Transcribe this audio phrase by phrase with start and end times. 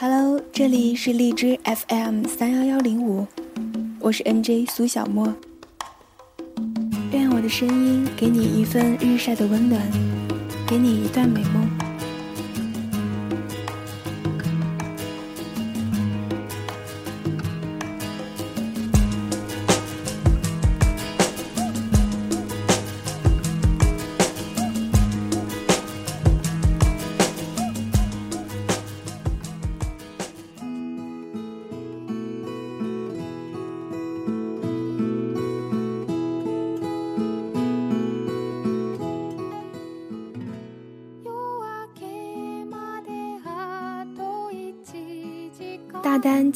[0.00, 3.26] Hello，这里是荔枝 FM 三幺幺零五，
[3.98, 5.34] 我是 NJ 苏小莫。
[7.10, 9.82] 愿我的声音给你一份日晒的温暖，
[10.68, 11.77] 给你一段美梦。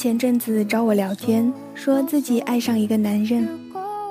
[0.02, 3.48] 前阵子找我聊天，说自己爱上一个男人，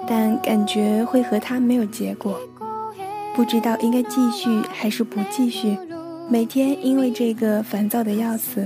[0.07, 2.39] 但感觉会和他没有结果，
[3.35, 5.77] 不知道应该继续还是不继续，
[6.29, 8.65] 每天因为这个烦躁的要死。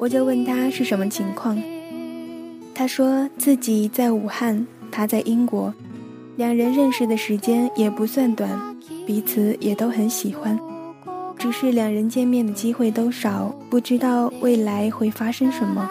[0.00, 1.56] 我就问他是什么情况，
[2.74, 5.72] 他说自己在武汉，他在英国，
[6.34, 8.50] 两人认识的时间也不算短，
[9.06, 10.58] 彼此也都很喜欢。
[11.40, 15.90] 只是两人见面的机会都少，不知道未来会发生什么。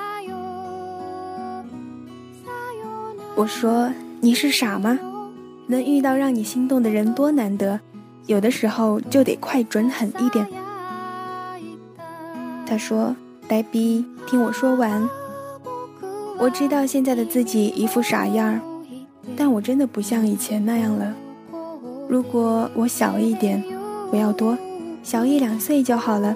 [3.36, 5.00] 我说：“你是傻吗？
[5.66, 7.80] 能遇到让你心动的人多难得，
[8.28, 10.48] 有的时候就得快准狠一点。”
[12.68, 13.16] 他说
[13.50, 15.10] ：“呆逼，听我说完。
[16.38, 18.62] 我知道现在的自己一副傻样儿，
[19.36, 21.12] 但我真的不像以前那样了。
[22.08, 23.64] 如果我小一点，
[24.12, 24.56] 不要多。”
[25.02, 26.36] 小一两岁就好了，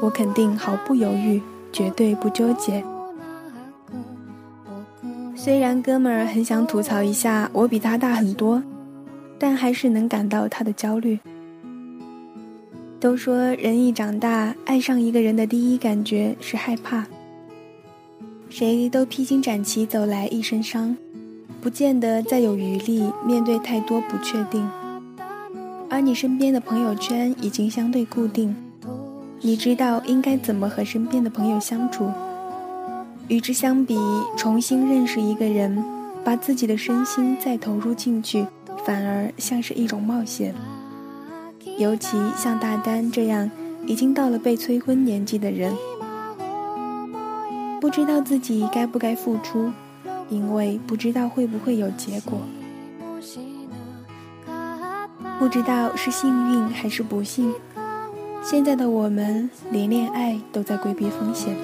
[0.00, 1.40] 我肯定毫不犹豫，
[1.72, 2.82] 绝对不纠结。
[5.36, 8.62] 虽然哥们儿很想吐槽一下我比他大很多，
[9.38, 11.18] 但还是能感到他的焦虑。
[13.00, 17.04] 都说人一长大，爱上一个人的第一感觉是害怕。
[18.48, 20.96] 谁都披荆斩棘走来一身伤，
[21.60, 24.68] 不见得再有余力面对太多不确定。
[26.04, 28.54] 你身边的朋友圈已经相对固定，
[29.40, 32.10] 你知道应该怎么和身边的朋友相处。
[33.28, 33.96] 与之相比，
[34.36, 35.82] 重新认识一个人，
[36.24, 38.44] 把自己的身心再投入进去，
[38.84, 40.52] 反而像是一种冒险。
[41.78, 43.48] 尤其像大丹这样
[43.86, 45.72] 已经到了被催婚年纪的人，
[47.80, 49.70] 不知道自己该不该付出，
[50.28, 52.40] 因为不知道会不会有结果。
[55.42, 57.52] 不知道是幸运还是不幸，
[58.44, 61.56] 现在的我们连恋爱都在规避风险。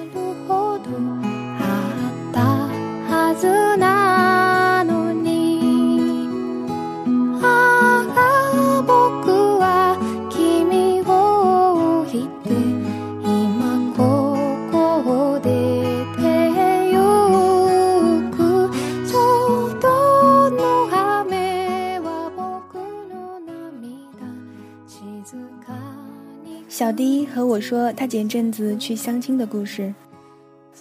[27.33, 29.93] 和我说他前阵子去相亲的故事，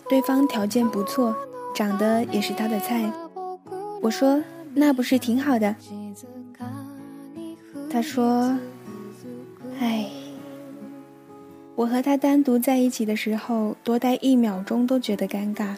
[0.09, 1.34] 对方条件不错，
[1.75, 3.10] 长得也是他的菜。
[4.00, 4.42] 我说
[4.75, 5.75] 那不是挺好的？
[7.91, 8.56] 他说
[9.81, 10.06] ：“唉，
[11.75, 15.75] 我和他单独在一起的时候，多待一秒钟都觉得尴尬。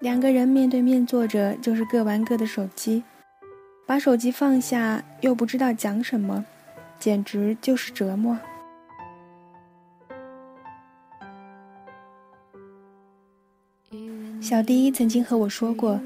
[0.00, 3.02] 两个人面对面坐着，就是各玩各的手机，
[3.86, 6.44] 把手机放下又不知道讲什么，
[6.98, 8.38] 简直就是折磨。”
[14.44, 15.98] 小迪曾经和我说过，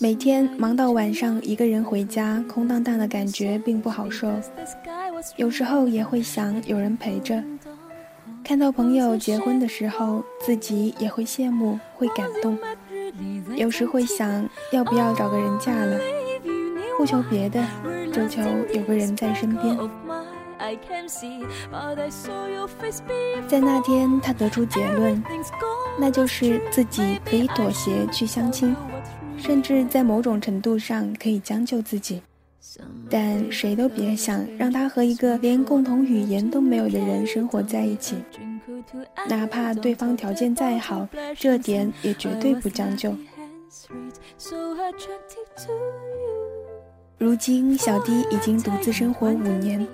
[0.00, 4.32] 每天忙到晚上，一个人回家，空荡荡的感觉并不好受。
[5.36, 7.44] 有时候也会想有人陪着。
[8.42, 12.58] 看到朋友结婚的时候，自己也会羡慕，会感动。
[13.54, 15.98] 有时会想，要不要找个人嫁了？
[16.96, 17.62] 不求别的，
[18.10, 18.40] 就求
[18.72, 19.76] 有个人在身边。
[23.46, 25.22] 在那天，他得出结论。
[25.98, 28.74] 那就是自己可以妥协去相亲，
[29.36, 32.22] 甚至在某种程度上可以将就自己，
[33.10, 38.16] 但谁都别想让他和一个连共同语言都没有的人生活在一起，
[39.28, 41.06] 哪怕对方条件再好，
[41.36, 43.14] 这点也绝对不将就。
[47.18, 49.86] 如今，小弟已经独自生活五年。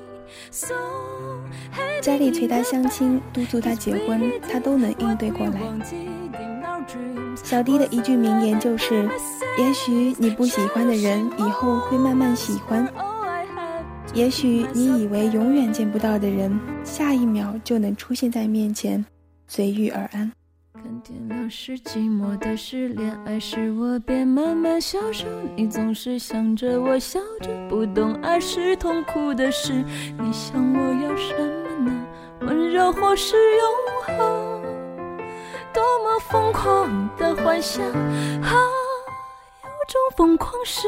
[2.00, 5.60] 家里催他相亲，督促他结婚，他都能应对过来。
[7.42, 9.08] 小弟的一句名言就是
[9.58, 12.86] ：“也许你不喜欢的人，以后会慢慢喜欢；
[14.14, 19.04] 也许你以为永远见不到的人，下一秒就能出现在面前。
[19.48, 20.32] 随遇而安。
[20.82, 25.26] 看天亮是寂寞的事，恋爱时我便慢慢消瘦。
[25.56, 29.72] 你总是想着我笑着，不懂爱是痛苦的事。
[29.72, 32.06] 你想我要什么呢？
[32.40, 33.64] 温柔或是永
[34.04, 34.62] 恒？
[35.72, 38.52] 多么疯狂的幻想啊！
[39.62, 40.86] 有种疯狂是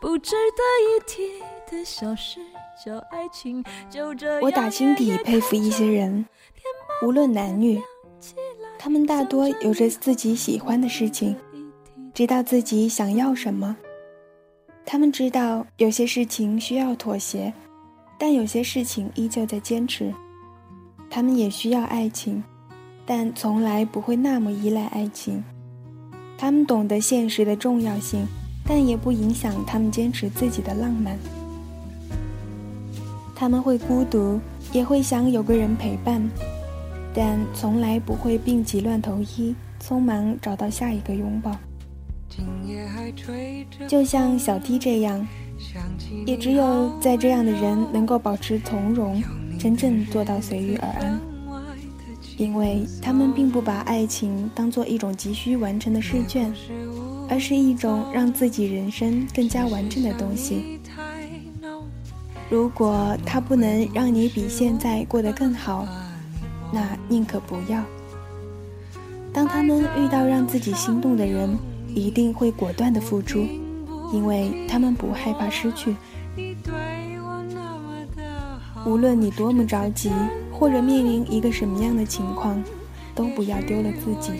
[0.00, 1.40] 不值得一提
[1.70, 2.40] 的小事，
[2.84, 3.64] 叫爱情。
[3.88, 6.26] 就这样，我打心底佩服一些人，
[7.02, 7.80] 无论男女。
[8.84, 11.34] 他们大多有着自己喜欢的事情，
[12.12, 13.74] 知道自己想要什么。
[14.84, 17.50] 他们知道有些事情需要妥协，
[18.18, 20.12] 但有些事情依旧在坚持。
[21.08, 22.44] 他们也需要爱情，
[23.06, 25.42] 但从来不会那么依赖爱情。
[26.36, 28.26] 他们懂得现实的重要性，
[28.68, 31.18] 但也不影响他们坚持自己的浪漫。
[33.34, 34.38] 他们会孤独，
[34.74, 36.22] 也会想有个人陪伴。
[37.14, 41.56] 但从来不会病急乱投医，匆忙找到下一个拥抱。
[43.86, 45.24] 就像小 T 这样，
[46.26, 49.22] 也只有在这样的人能够保持从容，
[49.58, 51.20] 真正做到随遇而安。
[52.36, 56.52] 因为他们并不把爱情当做一种急需完成的试卷，
[57.30, 60.80] 而是一种让自己人生更加完整的东西。
[62.50, 65.86] 如果它不能让你比现在过得更好，
[66.74, 67.80] 那宁可不要。
[69.32, 71.56] 当他们遇到让自己心动的人，
[71.94, 73.46] 一定会果断的付出，
[74.12, 75.94] 因为他们不害怕失去。
[78.84, 80.10] 无论你多么着急，
[80.52, 82.60] 或者面临一个什么样的情况，
[83.14, 84.32] 都不要丢了自己。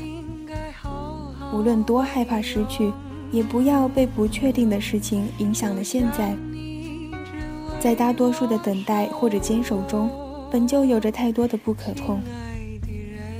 [1.52, 2.92] 无论多害怕失去，
[3.30, 6.36] 也不要被不确定的事情影响了现在。
[7.80, 10.10] 在大多数的等待或者坚守中。
[10.54, 12.20] 本就有着太多的不可控，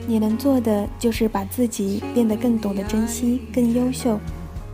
[0.05, 4.19] 你能做的就是把自己变得更懂得珍惜、更优秀，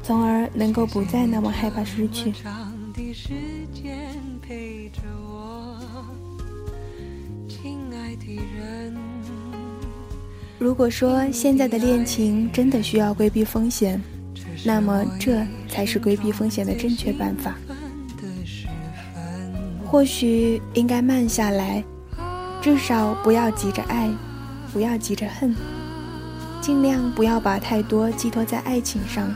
[0.03, 2.33] 从而能够不再那么害怕失去。
[10.59, 14.01] 如果说现在的恋情真的需要规避风险，
[14.65, 17.55] 那么这才是规避风险的正确办法。
[19.85, 21.85] 或许应该慢下来。
[22.63, 24.11] 至少不要急着爱，
[24.73, 25.57] 不要急着恨，
[26.61, 29.33] 尽量不要把太多寄托在爱情上，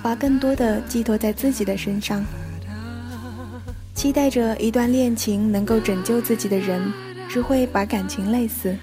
[0.00, 2.24] 把更多的寄托在自己的身上。
[3.94, 6.92] 期待着一段恋情能够拯救自己的人，
[7.28, 8.76] 只会把感情累死。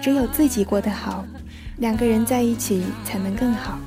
[0.00, 1.24] 只有自己过得好，
[1.78, 3.78] 两个人在一起才能更好。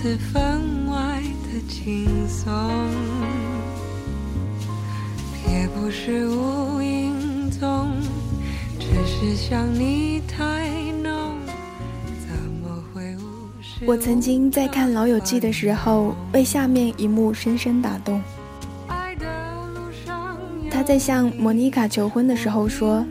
[0.00, 2.50] 日子分外的轻松，
[5.46, 7.90] 也不是无影踪，
[8.78, 10.70] 只是想你太
[11.02, 11.36] 浓，
[12.18, 13.20] 怎么会无
[13.60, 13.84] 视？
[13.84, 18.22] 我曾经在看《老友记》的时候，被下面一幕深深打动。
[20.70, 23.04] 他在向莫妮卡求婚的时候说：“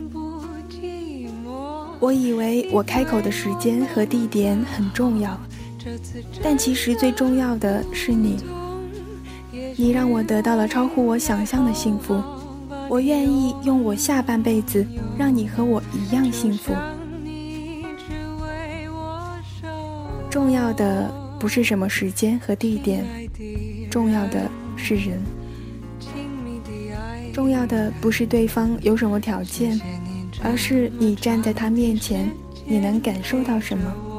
[2.00, 5.40] 我以为我开口的时间和地点很重要，
[6.42, 8.36] 但其实最重要的是你。
[9.76, 12.22] 你让我得到了超乎我想象的幸福，
[12.88, 14.86] 我愿意用我下半辈子
[15.18, 16.74] 让你和我一样幸福。
[20.28, 23.04] 重要的不是什么时间和地点，
[23.90, 25.18] 重要的是人。”
[27.32, 29.80] 重要的不是对方有什么条件，
[30.42, 32.30] 而是你站在他面前，
[32.66, 34.09] 你能感受到什么。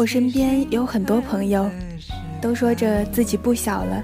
[0.00, 1.68] 我身边有很多朋友，
[2.40, 4.02] 都说着自己不小了。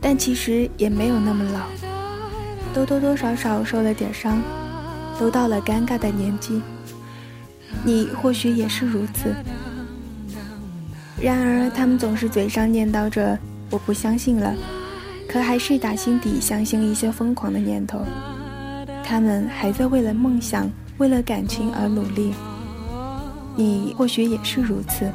[0.00, 1.66] 但其实也没有那么老，
[2.72, 4.40] 都多多少少受了点伤，
[5.20, 6.62] 都到了尴尬的年纪。
[7.84, 9.34] 你或许也是如此。
[11.20, 13.38] 然而，他们总是嘴上念叨着
[13.68, 14.54] “我不相信了”，
[15.28, 18.00] 可还是打心底相信一些疯狂的念头。
[19.04, 20.66] 他们还在为了梦想、
[20.96, 22.32] 为了感情而努力。
[23.54, 25.12] 你或许也是如此。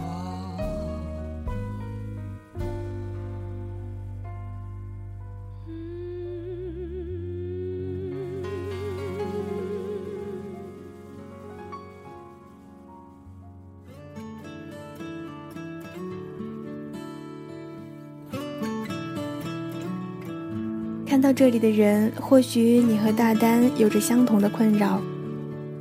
[21.12, 25.02] 看到这里的人，或许你和大丹有着相同的困扰，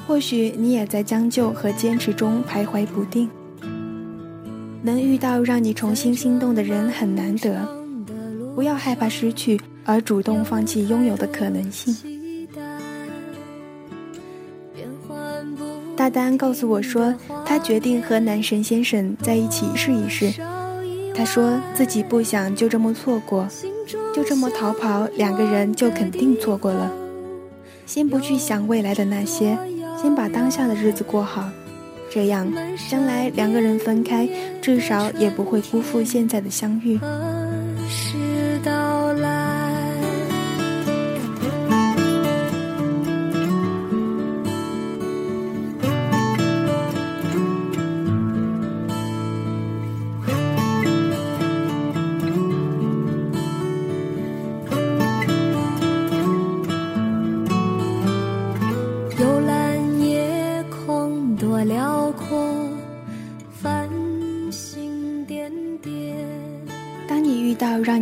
[0.05, 3.31] 或许你也在将就和坚持中徘徊不定。
[4.83, 7.65] 能遇到让你重新心动的人很难得，
[8.57, 11.97] 不要害怕失去而主动放弃拥有的可能性。
[15.95, 17.15] 大丹告诉我说，
[17.47, 20.33] 他决定和男神先生在一起试一试。
[21.15, 23.47] 他说自己不想就这么错过，
[24.14, 26.90] 就这么逃跑，两个人就肯定错过了。
[27.87, 29.59] 先不去想未来的那些，
[30.00, 31.49] 先把当下的日子过好。
[32.12, 32.52] 这样，
[32.90, 34.29] 将来两个人分开，
[34.61, 36.99] 至少也不会辜负现在的相遇。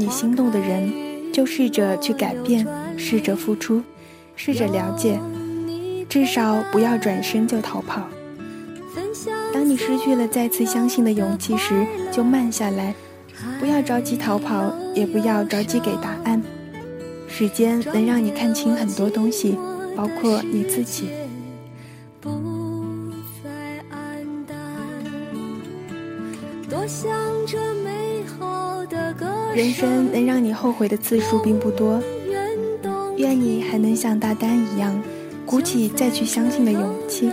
[0.08, 0.92] 心动的人，
[1.32, 3.82] 就试着去改变，试着付出，
[4.36, 5.20] 试着了解，
[6.08, 8.02] 至少不要转身就逃跑。
[9.52, 12.94] 当你失去了再次相信的勇气时，就慢下来，
[13.60, 16.42] 不要着急逃跑，也不要着急给答案。
[17.28, 19.56] 时间能让你看清很多东西，
[19.96, 21.08] 包括你自己。
[29.58, 32.00] 人生能让你后悔的次数并不多，
[33.16, 35.02] 愿你还能像大丹一样，
[35.44, 37.28] 鼓起再去相信的勇气。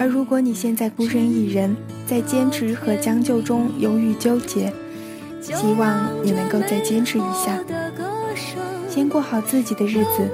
[0.00, 1.76] 而如果你现在孤身一人，
[2.08, 4.72] 在坚持和将就中犹豫纠结，
[5.40, 7.62] 希望你能够再坚持一下，
[8.90, 10.28] 先过好自己的日子，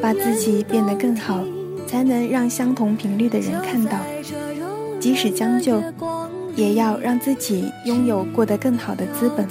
[0.00, 1.44] 把自己变得更好，
[1.88, 3.98] 才能让相同频率的人看到。
[5.00, 5.82] 即使将就。
[6.56, 9.46] 也要让自己拥有过得更好的资本。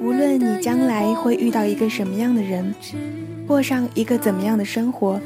[0.00, 2.74] 无论你将来会遇到一个什么样的人，
[3.46, 5.20] 过上一个怎么样的生活，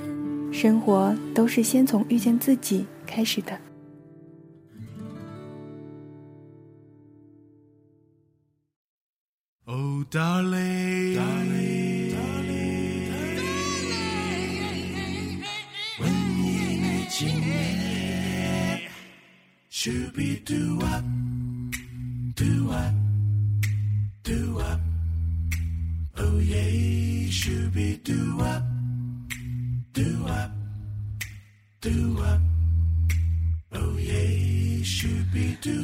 [0.53, 3.59] 生活都是先从遇见自己开始的。
[9.65, 11.38] Oh, darling.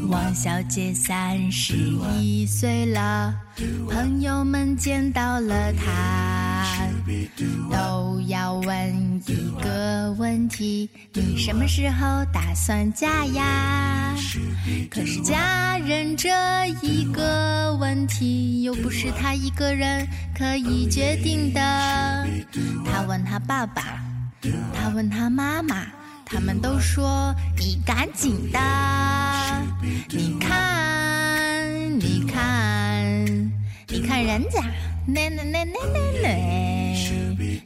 [0.09, 1.77] 王小姐三十
[2.21, 3.33] 一岁了，
[3.89, 6.44] 朋友们见到了她，
[7.71, 14.14] 都要问一个问题：你什么时候打算嫁呀？
[14.90, 16.28] 可是家人这
[16.83, 21.61] 一个问题，又不是他一个人可以决定的。
[22.85, 24.02] 他问他爸爸，
[24.73, 25.87] 他问他妈妈，
[26.25, 28.59] 他们都说你赶紧的。
[30.09, 33.52] 你看，你看，
[33.88, 34.62] 你看人家，
[35.06, 36.28] 那那那那那那，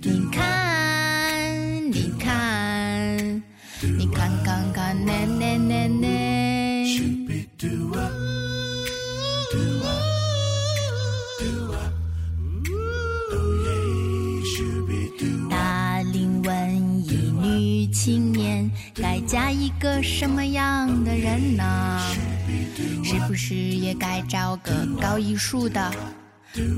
[0.03, 3.43] 你看，你看，
[3.81, 6.09] 你看看看那那那那。
[15.49, 22.01] 大龄文艺女青年，该嫁一个什么样的人呢？
[23.05, 25.95] 是不是也该找个搞艺术的？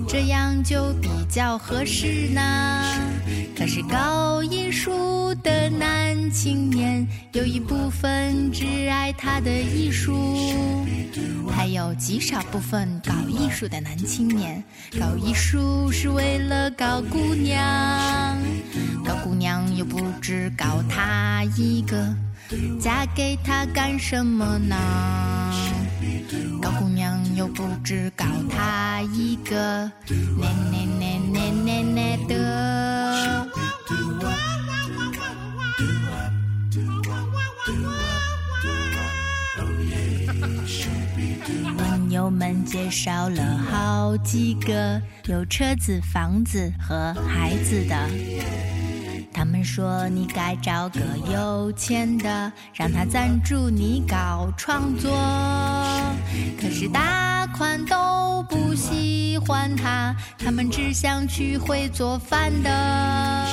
[0.09, 2.41] 这样就比较合适呢。
[3.57, 10.85] 可是搞艺术的男青年有一部分只爱他的艺术，
[11.51, 14.63] 还有极少部分搞艺术的男青年
[14.99, 18.39] 搞艺术是为了搞姑娘，
[19.05, 22.15] 搞姑娘又不只搞他一个，
[22.81, 24.77] 嫁给他干什么呢？
[26.63, 27.00] 搞姑娘
[27.41, 29.91] 又不止搞他一个，
[30.39, 33.47] 那那那那那那的。
[41.79, 47.97] 朋友们介绍了好几个 有车子、房子和孩子的。
[49.33, 51.01] 他们说你该找个
[51.33, 55.11] 有钱的，让他赞助你搞创作。
[56.61, 57.30] 可是大。
[57.61, 63.47] 款都不喜欢他，他们只想娶会做饭的。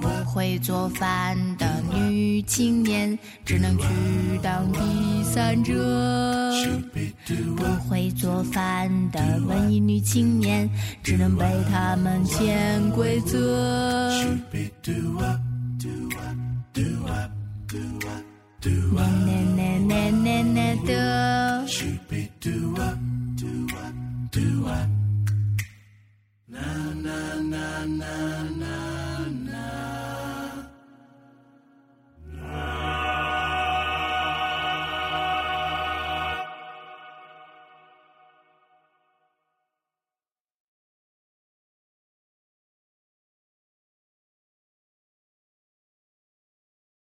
[0.00, 3.84] 不会做饭的女青年只能去
[4.40, 5.74] 当第三者。
[7.56, 10.70] 不会做饭的文艺女青年
[11.02, 14.08] 只能被他们潜规则。